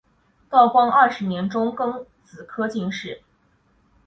[0.49, 3.21] 道光二十年中庚子科进士。